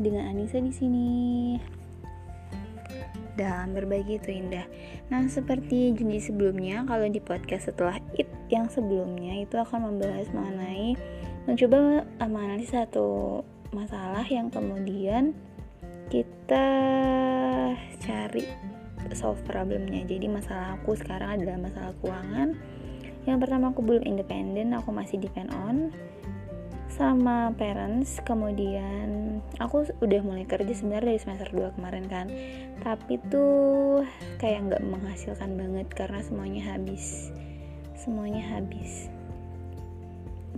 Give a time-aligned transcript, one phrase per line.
[0.00, 1.10] dengan Anissa di sini.
[3.38, 4.68] Dan berbagi itu indah.
[5.08, 10.98] Nah, seperti janji sebelumnya, kalau di podcast setelah it yang sebelumnya itu akan membahas mengenai
[11.48, 13.40] mencoba menganalisis satu
[13.72, 15.32] masalah yang kemudian
[16.12, 16.66] kita
[18.02, 18.44] cari
[19.14, 20.04] solve problemnya.
[20.04, 22.58] Jadi masalah aku sekarang adalah masalah keuangan.
[23.24, 25.94] Yang pertama aku belum independen, aku masih depend on
[26.90, 32.26] sama parents kemudian aku udah mulai kerja sebenarnya dari semester 2 kemarin kan.
[32.82, 34.02] Tapi tuh
[34.42, 37.30] kayak nggak menghasilkan banget karena semuanya habis.
[37.94, 39.06] Semuanya habis.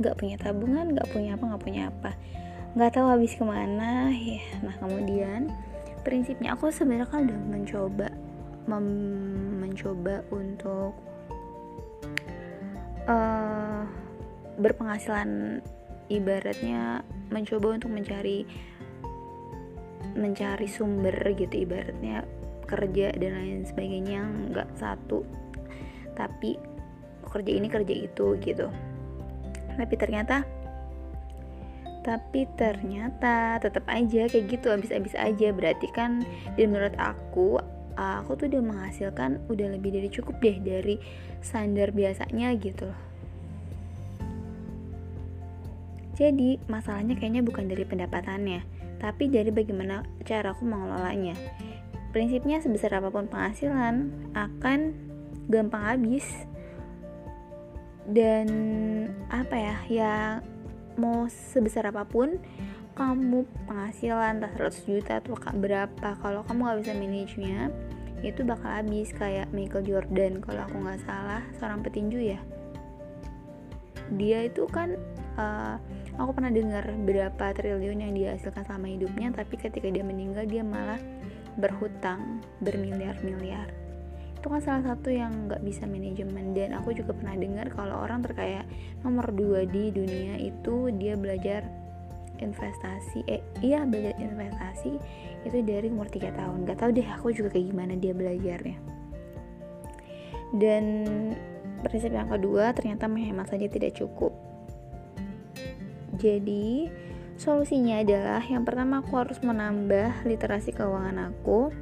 [0.00, 2.10] Nggak punya tabungan nggak punya apa nggak punya apa.
[2.72, 4.08] Nggak tahu habis ke mana.
[4.10, 5.52] Ya nah kemudian
[6.02, 8.08] prinsipnya aku sebenarnya kan udah mencoba
[8.62, 10.94] mencoba untuk
[13.10, 13.82] uh,
[14.58, 15.62] berpenghasilan
[16.12, 17.00] ibaratnya
[17.32, 18.44] mencoba untuk mencari
[20.12, 22.28] mencari sumber gitu ibaratnya
[22.68, 24.20] kerja dan lain sebagainya
[24.52, 25.24] nggak satu.
[26.12, 26.60] Tapi
[27.24, 28.68] kerja ini kerja itu gitu.
[29.72, 30.44] Tapi ternyata
[32.02, 35.48] tapi ternyata tetap aja kayak gitu habis-habis aja.
[35.54, 36.20] Berarti kan
[36.60, 37.56] dan menurut aku
[37.96, 40.96] aku tuh udah menghasilkan udah lebih dari cukup deh dari
[41.44, 43.11] standar biasanya gitu loh
[46.12, 48.60] Jadi, masalahnya kayaknya bukan dari pendapatannya,
[49.00, 51.32] tapi dari bagaimana cara aku mengelolanya.
[52.12, 54.92] Prinsipnya sebesar apa pun penghasilan akan
[55.48, 56.26] gampang habis.
[58.04, 58.48] Dan
[59.32, 59.76] apa ya?
[59.88, 60.14] Ya
[61.00, 62.36] mau sebesar apa pun
[62.92, 67.60] kamu penghasilan entah 100 juta atau berapa kalau kamu gak bisa manajenya
[68.22, 72.40] itu bakal habis kayak Michael Jordan kalau aku nggak salah seorang petinju ya
[74.16, 74.96] dia itu kan
[75.40, 75.76] uh,
[76.20, 80.60] aku pernah dengar berapa triliun yang dia hasilkan selama hidupnya tapi ketika dia meninggal dia
[80.60, 81.00] malah
[81.56, 83.68] berhutang bermiliar-miliar.
[84.40, 86.50] Itu kan salah satu yang nggak bisa manajemen.
[86.56, 88.66] Dan aku juga pernah dengar kalau orang terkaya
[89.06, 91.62] nomor dua di dunia itu dia belajar
[92.42, 94.98] investasi eh iya belajar investasi
[95.46, 96.66] itu dari umur 3 tahun.
[96.66, 98.78] Gak tau deh aku juga kayak gimana dia belajarnya.
[100.58, 100.84] Dan
[101.84, 104.32] prinsip yang kedua ternyata menghemat saja tidak cukup
[106.12, 106.92] jadi,
[107.40, 111.72] solusinya adalah yang pertama aku harus menambah literasi keuangan aku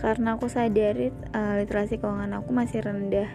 [0.00, 3.30] karena aku sadari uh, literasi keuangan aku masih rendah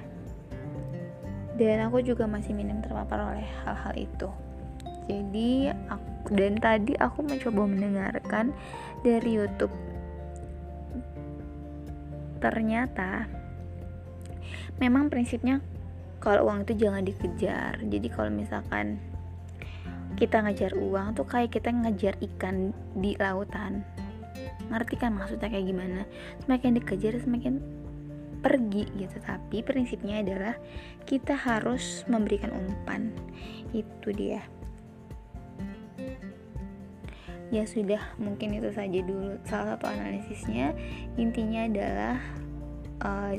[1.56, 4.29] dan aku juga masih minim terpapar oleh hal-hal itu.
[5.09, 8.51] Jadi aku dan tadi aku mencoba mendengarkan
[9.01, 9.73] dari YouTube.
[12.44, 13.28] Ternyata
[14.78, 15.60] memang prinsipnya
[16.20, 17.80] kalau uang itu jangan dikejar.
[17.80, 19.00] Jadi kalau misalkan
[20.20, 23.88] kita ngejar uang tuh kayak kita ngejar ikan di lautan.
[24.68, 26.04] Ngerti kan maksudnya kayak gimana?
[26.44, 27.64] Semakin dikejar semakin
[28.44, 29.18] pergi gitu.
[29.24, 30.56] Tapi prinsipnya adalah
[31.08, 33.16] kita harus memberikan umpan.
[33.72, 34.44] Itu dia.
[37.50, 40.76] Ya sudah mungkin itu saja dulu salah satu analisisnya.
[41.18, 42.22] Intinya adalah
[43.04, 43.34] uh,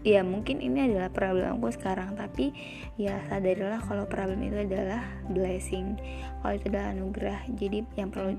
[0.00, 2.56] ya mungkin ini adalah problemku sekarang tapi
[2.96, 6.00] ya sadarilah kalau problem itu adalah blessing
[6.40, 7.40] kalau itu adalah anugerah.
[7.56, 8.32] Jadi yang perlu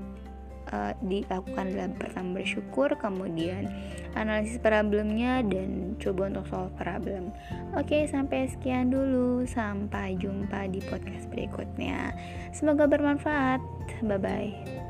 [0.74, 3.70] uh, dilakukan adalah pertama bersyukur kemudian
[4.18, 7.30] analisis problemnya dan coba untuk solve problem.
[7.78, 9.46] Oke sampai sekian dulu.
[9.46, 12.14] Sampai jumpa di podcast berikutnya.
[12.50, 13.62] Semoga bermanfaat.
[14.02, 14.81] Bye bye